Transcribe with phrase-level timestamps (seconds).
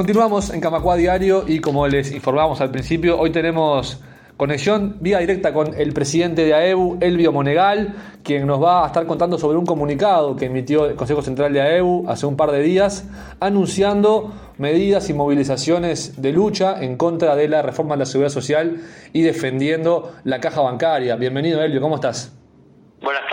[0.00, 4.00] Continuamos en Camacua Diario y como les informamos al principio, hoy tenemos
[4.38, 9.04] conexión vía directa con el presidente de AEU, Elvio Monegal, quien nos va a estar
[9.06, 12.62] contando sobre un comunicado que emitió el Consejo Central de AEU hace un par de
[12.62, 18.32] días, anunciando medidas y movilizaciones de lucha en contra de la reforma de la seguridad
[18.32, 18.80] social
[19.12, 21.14] y defendiendo la caja bancaria.
[21.16, 22.39] Bienvenido, Elvio, ¿cómo estás?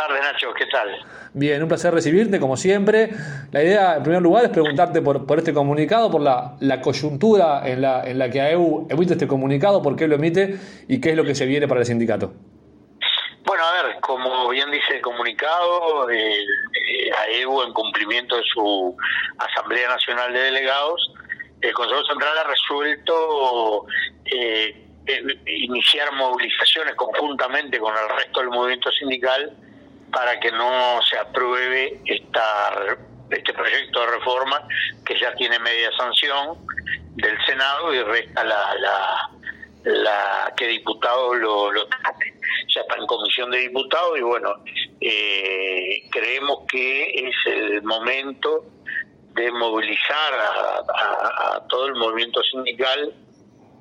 [0.07, 1.05] Tardes, Nacho, ¿qué tal?
[1.33, 3.09] Bien, un placer recibirte, como siempre.
[3.51, 7.67] La idea, en primer lugar, es preguntarte por, por este comunicado, por la, la coyuntura
[7.67, 10.57] en la, en la que AEU emite este comunicado, por qué lo emite
[10.87, 12.33] y qué es lo que se viene para el sindicato.
[13.43, 16.45] Bueno, a ver, como bien dice el comunicado, eh,
[17.27, 18.95] AEU, en cumplimiento de su
[19.39, 21.11] Asamblea Nacional de Delegados,
[21.59, 23.85] el Consejo Central ha resuelto
[24.23, 29.53] eh, eh, iniciar movilizaciones conjuntamente con el resto del movimiento sindical
[30.11, 32.97] para que no se apruebe esta,
[33.29, 34.67] este proyecto de reforma
[35.05, 36.57] que ya tiene media sanción
[37.15, 39.29] del Senado y resta la, la,
[39.83, 42.33] la que diputado lo, lo trate.
[42.73, 44.55] Ya está en comisión de diputados y bueno,
[45.01, 48.65] eh, creemos que es el momento
[49.33, 53.13] de movilizar a, a todo el movimiento sindical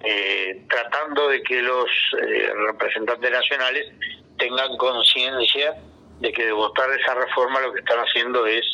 [0.04, 1.86] eh, tratando de que los
[2.20, 3.92] eh, representantes nacionales
[4.38, 5.74] tengan conciencia
[6.20, 8.64] de que de votar esa reforma lo que están haciendo es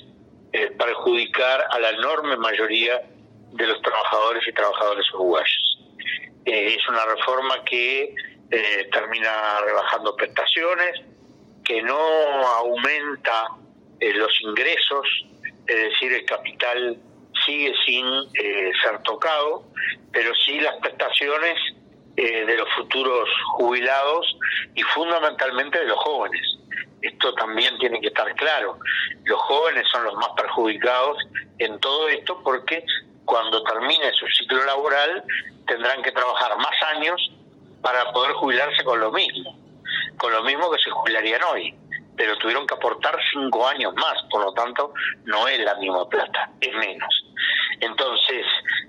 [0.53, 3.03] eh, perjudicar a la enorme mayoría
[3.53, 5.79] de los trabajadores y trabajadoras uruguayos.
[6.45, 8.15] Eh, es una reforma que
[8.93, 11.01] termina rebajando prestaciones,
[11.65, 13.49] que no aumenta
[13.99, 15.07] los ingresos,
[15.67, 16.99] es decir, el capital
[17.45, 19.65] sigue sin eh, ser tocado,
[20.13, 21.59] pero sí las prestaciones
[22.17, 24.27] eh, de los futuros jubilados
[24.75, 26.52] y fundamentalmente de los jóvenes.
[27.03, 28.79] Esto también tiene que estar claro.
[29.25, 31.19] Los jóvenes son los más perjudicados
[31.59, 32.85] en todo esto porque
[33.25, 35.25] cuando termine su ciclo laboral
[35.67, 37.21] tendrán que trabajar más años
[37.83, 39.59] para poder jubilarse con lo mismo,
[40.17, 41.75] con lo mismo que se jubilarían hoy
[42.17, 44.93] pero tuvieron que aportar cinco años más, por lo tanto
[45.25, 47.25] no es la misma plata, es menos.
[47.81, 48.47] Entonces,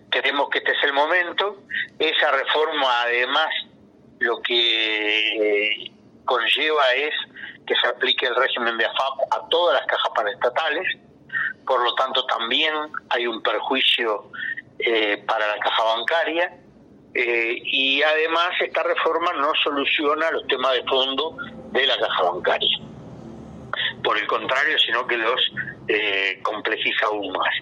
[0.09, 1.63] creemos que este es el momento.
[1.97, 3.49] Esa reforma, además,
[4.19, 5.91] lo que eh,
[6.25, 7.13] conlleva es
[7.65, 10.97] que se aplique el régimen de AFAP a todas las cajas paraestatales,
[11.65, 12.73] por lo tanto también
[13.09, 14.31] hay un perjuicio
[14.79, 16.59] eh, para la caja bancaria.
[17.15, 21.37] Eh, y además esta reforma no soluciona los temas de fondo
[21.71, 22.79] de la caja bancaria.
[24.03, 25.41] Por el contrario, sino que los
[26.43, 27.53] complejiza aún más.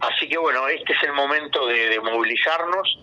[0.00, 2.98] Así que bueno, este es el momento de, movilizarnos.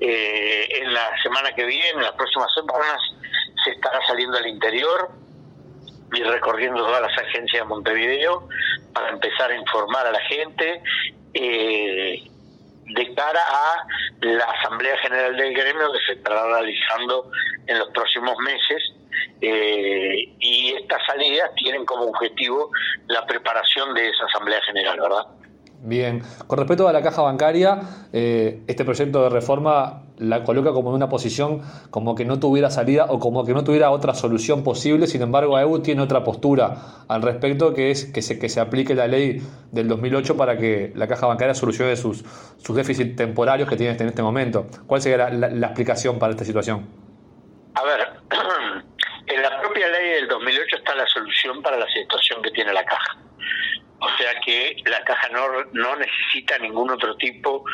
[0.00, 2.98] Eh, en la semana que viene, en las próximas semanas,
[3.64, 5.10] se estará saliendo al interior
[6.12, 8.48] y recorriendo todas las agencias de Montevideo
[8.92, 10.82] para empezar a informar a la gente
[11.34, 12.22] eh,
[12.86, 13.86] de cara a
[14.20, 17.30] la Asamblea General del Gremio que se estará realizando
[17.66, 18.82] en los próximos meses.
[19.40, 22.70] Eh, y estas salidas tienen como objetivo
[23.06, 25.26] la preparación de esa Asamblea General, ¿verdad?
[25.82, 27.80] Bien, con respecto a la caja bancaria,
[28.12, 32.70] eh, este proyecto de reforma la coloca como en una posición como que no tuviera
[32.70, 37.04] salida o como que no tuviera otra solución posible, sin embargo AEU tiene otra postura
[37.08, 39.40] al respecto que es que se, que se aplique la ley
[39.72, 42.26] del 2008 para que la caja bancaria solucione sus,
[42.58, 44.66] sus déficits temporarios que tiene en este momento.
[44.86, 46.86] ¿Cuál sería la, la explicación para esta situación?
[47.74, 48.00] A ver,
[49.28, 52.84] en la propia ley del 2008 está la solución para la situación que tiene la
[52.84, 53.19] caja
[54.00, 57.64] o sea que la caja no, no necesita ningún otro tipo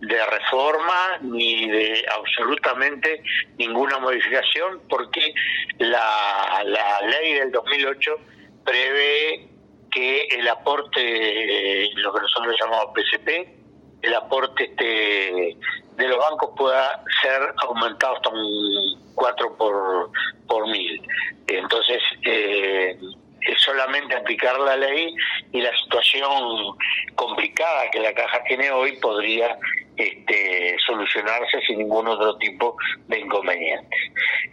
[0.00, 3.22] de reforma ni de absolutamente
[3.58, 5.32] ninguna modificación porque
[5.78, 8.16] la, la ley del 2008
[8.64, 9.48] prevé
[9.90, 13.56] que el aporte, lo que nosotros llamamos PCP,
[14.02, 15.56] el aporte este
[15.96, 20.10] de los bancos pueda ser aumentado hasta un 4 por,
[20.46, 21.00] por mil.
[21.46, 22.98] Entonces, eh,
[23.40, 24.14] es solamente
[24.54, 25.14] la ley
[25.52, 26.76] y la situación
[27.14, 29.58] complicada que la caja tiene hoy podría
[29.96, 32.76] este, solucionarse sin ningún otro tipo
[33.08, 33.96] de inconveniente.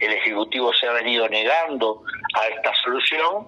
[0.00, 2.02] El Ejecutivo se ha venido negando
[2.34, 3.46] a esta solución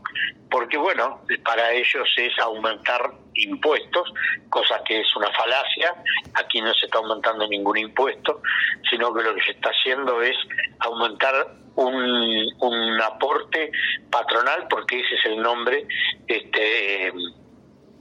[0.51, 4.13] porque, bueno, para ellos es aumentar impuestos,
[4.49, 5.95] cosa que es una falacia.
[6.35, 8.43] Aquí no se está aumentando ningún impuesto,
[8.89, 10.37] sino que lo que se está haciendo es
[10.81, 13.71] aumentar un, un aporte
[14.11, 15.87] patronal, porque ese es el nombre
[16.27, 17.13] este,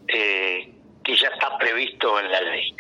[0.08, 0.75] eh,
[1.06, 2.76] que ya está previsto en la ley.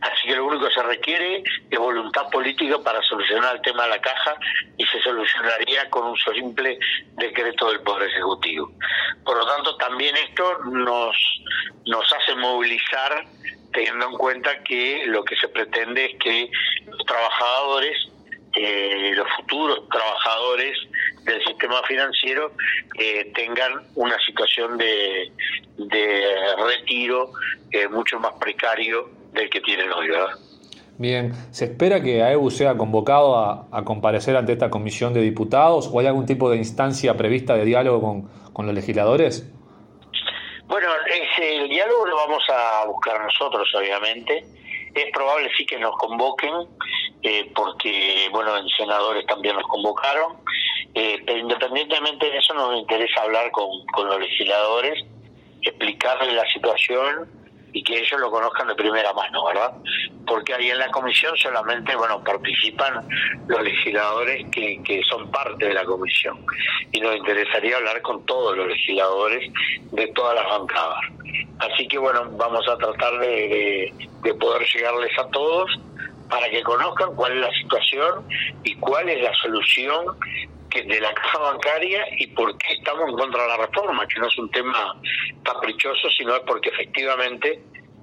[0.00, 3.90] Así que lo único que se requiere es voluntad política para solucionar el tema de
[3.90, 4.34] la caja
[4.76, 6.78] y se solucionaría con un simple
[7.12, 8.72] decreto del Poder Ejecutivo.
[9.24, 11.16] Por lo tanto, también esto nos,
[11.84, 13.24] nos hace movilizar
[13.72, 16.50] teniendo en cuenta que lo que se pretende es que
[16.86, 18.08] los trabajadores,
[18.54, 20.78] eh, los futuros trabajadores
[21.26, 22.52] del sistema financiero
[22.98, 25.32] eh, tengan una situación de,
[26.56, 27.32] retiro
[27.70, 30.38] eh, mucho más precario del que tienen hoy, ¿verdad?
[30.98, 36.00] Bien, ¿se espera que AEU sea convocado a, comparecer ante esta comisión de diputados o
[36.00, 39.46] hay algún tipo de instancia prevista de diálogo con, con los legisladores?
[40.66, 40.88] Bueno,
[41.38, 44.44] el diálogo lo vamos a buscar nosotros, obviamente.
[44.94, 46.52] Es probable sí que nos convoquen,
[47.22, 50.36] eh, porque, bueno, en senadores también nos convocaron.
[50.94, 55.04] Eh, pero independientemente de eso, nos interesa hablar con, con los legisladores,
[55.62, 57.28] explicarles la situación
[57.76, 59.70] y que ellos lo conozcan de primera mano, ¿verdad?
[60.26, 63.06] Porque ahí en la comisión solamente, bueno, participan
[63.46, 66.38] los legisladores que, que son parte de la comisión
[66.92, 69.52] y nos interesaría hablar con todos los legisladores
[69.92, 71.00] de todas las bancadas.
[71.58, 73.92] Así que bueno, vamos a tratar de,
[74.22, 75.70] de poder llegarles a todos
[76.30, 78.26] para que conozcan cuál es la situación
[78.64, 80.16] y cuál es la solución
[80.74, 84.26] de la caja bancaria y por qué estamos en contra de la reforma, que no
[84.26, 85.00] es un tema
[85.42, 87.60] caprichoso, sino es porque efectivamente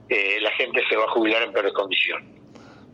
[0.09, 2.23] eh, la gente se va a jubilar en peor condición.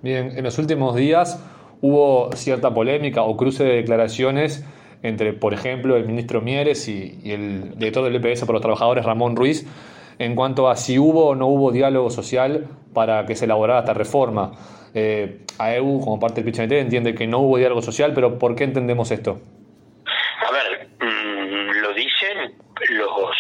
[0.01, 1.44] Bien, en los últimos días
[1.81, 4.66] hubo cierta polémica o cruce de declaraciones
[5.01, 9.36] entre, por ejemplo, el ministro Mieres y, el director del EPS por los trabajadores, Ramón
[9.36, 9.65] Ruiz,
[10.19, 13.94] en cuanto a si hubo o no hubo diálogo social para que se elaborara esta
[13.94, 14.51] reforma.
[14.94, 18.65] Eh, AEU, como parte del PICHNT, entiende que no hubo diálogo social, pero ¿por qué
[18.65, 19.39] entendemos esto?
[22.89, 23.36] los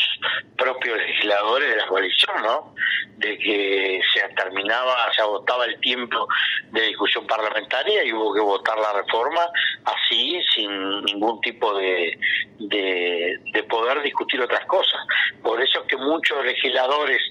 [0.57, 0.97] propios
[1.29, 2.73] de la coalición, ¿no?
[3.17, 6.27] De que se terminaba, se agotaba el tiempo
[6.71, 9.41] de discusión parlamentaria y hubo que votar la reforma
[9.85, 12.17] así, sin ningún tipo de,
[12.59, 14.99] de poder discutir otras cosas.
[15.43, 17.21] Por eso es que muchos legisladores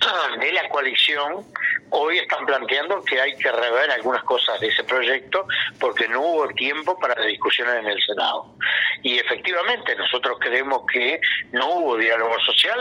[0.40, 1.44] de la coalición
[1.90, 5.46] hoy están planteando que hay que rever algunas cosas de ese proyecto
[5.78, 8.54] porque no hubo tiempo para las discusiones en el Senado.
[9.02, 11.20] Y efectivamente nosotros creemos que
[11.52, 12.78] no hubo diálogo social,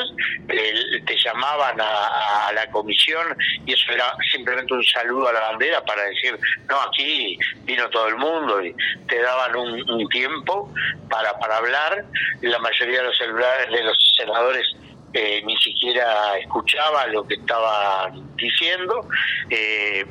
[0.47, 6.03] te llamaban a, la comisión y eso era simplemente un saludo a la bandera para
[6.03, 6.37] decir,
[6.69, 8.73] no, aquí vino todo el mundo y
[9.07, 10.71] te daban un, tiempo
[11.09, 12.05] para, para hablar.
[12.41, 14.65] La mayoría de los, de los senadores
[15.17, 19.07] eh, ni siquiera escuchaba lo que estaban diciendo.
[19.49, 20.05] Eh,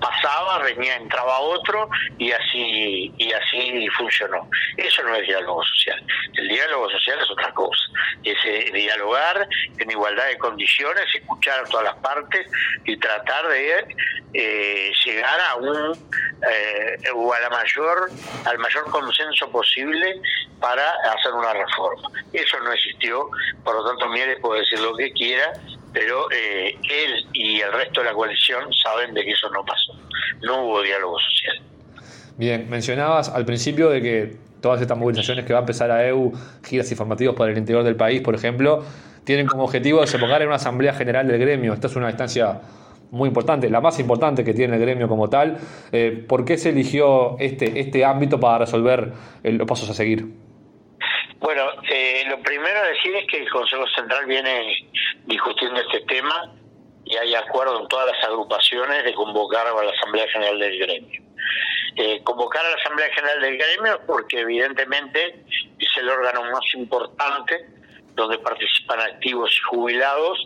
[0.00, 1.88] pasaba, venía, entraba otro
[2.18, 4.48] y así y así funcionó.
[4.76, 6.04] Eso no es diálogo social.
[6.34, 7.82] El diálogo social es otra cosa.
[8.22, 9.48] Es eh, dialogar
[9.78, 12.46] en igualdad de condiciones, escuchar a todas las partes
[12.84, 13.86] y tratar de
[14.34, 15.92] eh, llegar a un
[16.50, 18.10] eh, o a la mayor
[18.44, 20.20] al mayor consenso posible
[20.60, 22.10] para hacer una reforma.
[22.32, 23.30] Eso no existió,
[23.64, 25.52] por lo tanto Mieres puede decir lo que quiera,
[25.96, 29.94] pero eh, él y el resto de la coalición saben de que eso no pasó.
[30.42, 31.62] No hubo diálogo social.
[32.36, 36.32] Bien, mencionabas al principio de que todas estas movilizaciones que va a empezar a EU,
[36.62, 38.84] giras informativos para el interior del país, por ejemplo,
[39.24, 41.72] tienen como objetivo desembocar en una asamblea general del gremio.
[41.72, 42.60] Esta es una instancia
[43.10, 45.56] muy importante, la más importante que tiene el gremio como tal.
[45.92, 50.45] Eh, ¿Por qué se eligió este, este ámbito para resolver los pasos a seguir?
[51.46, 54.90] Bueno, eh, lo primero a decir es que el Consejo Central viene
[55.26, 56.52] discutiendo este tema
[57.04, 61.22] y hay acuerdo en todas las agrupaciones de convocar a la Asamblea General del Gremio.
[61.94, 65.44] Eh, convocar a la Asamblea General del Gremio porque evidentemente
[65.78, 67.64] es el órgano más importante
[68.16, 70.38] donde participan activos jubilados,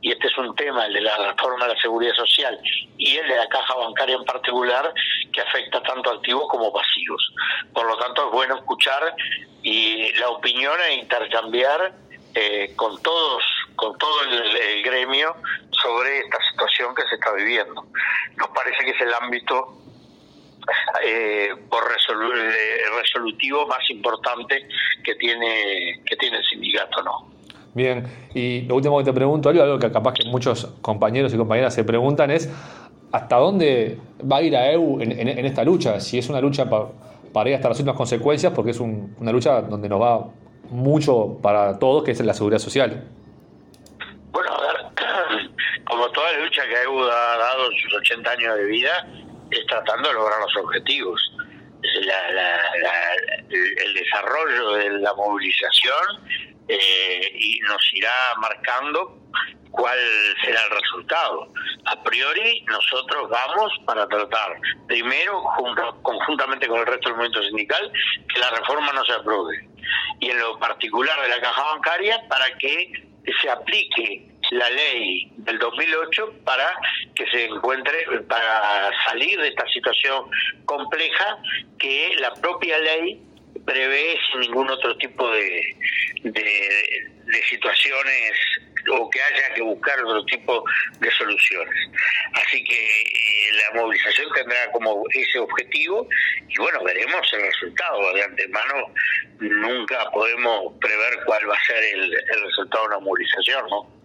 [0.00, 2.58] y este es un tema, el de la reforma de la seguridad social
[2.96, 4.92] y el de la caja bancaria en particular,
[5.32, 7.34] que afecta tanto activos como pasivos.
[7.72, 9.14] Por lo tanto, es bueno escuchar
[9.62, 11.92] y la opinión e intercambiar
[12.34, 13.42] eh, con todos,
[13.76, 15.34] con todo el, gremio
[15.70, 17.84] sobre esta situación que se está viviendo.
[18.36, 19.76] Nos parece que es el ámbito
[21.04, 24.68] eh, por eh, resolutivo más importante
[25.04, 27.30] que tiene que tiene el sindicato, ¿no?
[27.74, 31.36] Bien, y lo último que te pregunto, algo, algo que capaz que muchos compañeros y
[31.36, 32.50] compañeras se preguntan es
[33.12, 36.86] hasta dónde va a ir a EU en, esta lucha, si es una lucha para,
[37.32, 40.26] para ir hasta las últimas consecuencias, porque es una lucha donde nos va
[40.70, 43.04] mucho para todos, que es la seguridad social.
[44.32, 45.50] Bueno, a ver,
[45.84, 49.06] como toda lucha que EU ha dado en sus 80 años de vida,
[49.50, 51.32] es tratando de lograr los objetivos.
[53.50, 56.28] el desarrollo de la movilización
[56.68, 59.18] eh, y nos irá marcando
[59.70, 59.98] cuál
[60.44, 61.52] será el resultado.
[61.84, 65.42] a priori nosotros vamos para tratar, primero,
[66.02, 67.92] conjuntamente con el resto del movimiento sindical,
[68.32, 69.68] que la reforma no se apruebe.
[70.20, 72.92] Y en lo particular de la caja bancaria, para que
[73.40, 76.70] se aplique la ley del 2008 para
[77.14, 80.24] que se encuentre, para salir de esta situación
[80.64, 81.38] compleja
[81.78, 83.22] que la propia ley
[83.64, 85.76] prevé sin ningún otro tipo de,
[86.22, 88.32] de situaciones
[88.90, 90.64] o que haya que buscar otro tipo
[91.00, 91.74] de soluciones.
[92.34, 96.08] Así que eh, la movilización tendrá como ese objetivo
[96.48, 98.14] y bueno, veremos el resultado.
[98.14, 98.92] De antemano
[99.40, 102.12] nunca podemos prever cuál va a ser el,
[102.44, 103.97] resultado de una movilización, ¿no?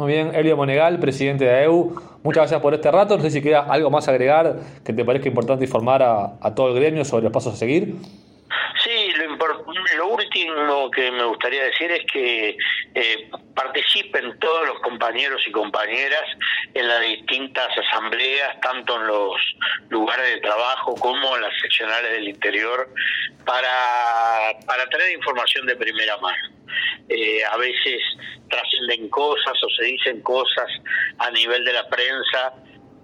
[0.00, 3.18] Muy bien, Elio Monegal, presidente de AEU, muchas gracias por este rato.
[3.18, 6.74] No sé si queda algo más agregar que te parezca importante informar a, todo el
[6.76, 7.96] gremio sobre los pasos a seguir.
[8.82, 9.36] Sí, lo,
[9.98, 12.56] lo último que me gustaría decir es que
[12.94, 16.24] eh, participen todos los compañeros y compañeras
[16.72, 19.36] en las distintas asambleas, tanto en los
[19.90, 22.88] lugares de trabajo como en las seccionales del interior,
[23.44, 23.68] para,
[24.64, 26.59] para tener información de primera mano.
[27.08, 28.02] Eh, a veces
[28.48, 30.68] trascienden cosas o se dicen cosas
[31.18, 32.54] a nivel de la prensa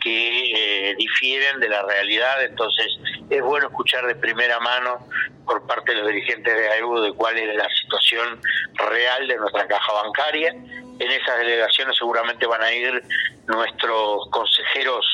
[0.00, 2.86] que eh, difieren de la realidad, entonces
[3.28, 5.08] es bueno escuchar de primera mano
[5.44, 8.40] por parte de los dirigentes de AEU de cuál es la situación
[8.74, 10.50] real de nuestra caja bancaria.
[10.50, 13.02] En esas delegaciones seguramente van a ir
[13.46, 15.04] nuestros consejeros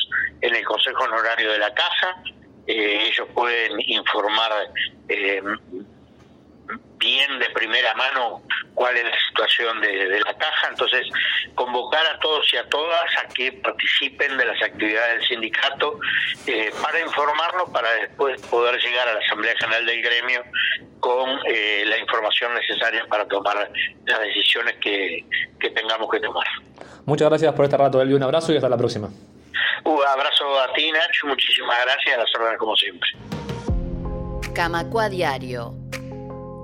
[0.41, 2.23] en el Consejo Honorario de la Caja.
[2.67, 4.51] Eh, ellos pueden informar
[5.09, 5.41] eh,
[7.03, 8.41] bien de primera mano
[8.73, 11.05] cuál es la situación de, la caja, entonces
[11.53, 15.99] convocar a todos y a todas a que participen de las actividades del sindicato
[16.47, 20.43] eh, para informarnos, para después poder llegar a la Asamblea General del Gremio
[20.99, 23.69] con eh, la información necesaria para tomar
[24.05, 25.25] las decisiones que,
[25.75, 26.45] tengamos que tomar.
[27.05, 28.13] Muchas gracias por este rato, Elvi.
[28.13, 29.09] Un abrazo y hasta la próxima.
[29.83, 31.27] Un abrazo a ti, Nacho.
[31.27, 32.15] Muchísimas gracias.
[32.15, 33.09] A las órdenes como siempre.
[34.53, 35.82] Camacua Diario